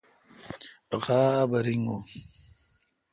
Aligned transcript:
غابہ 1.03 1.59
ریگون۔ 1.65 2.03